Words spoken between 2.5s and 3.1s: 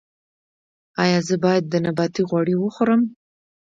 وخورم؟